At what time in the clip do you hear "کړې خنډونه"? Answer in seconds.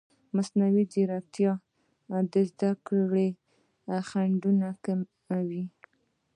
2.87-4.67